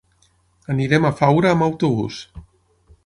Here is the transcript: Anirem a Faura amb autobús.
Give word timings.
Anirem 0.75 1.05
a 1.09 1.13
Faura 1.19 1.51
amb 1.55 1.67
autobús. 1.67 2.19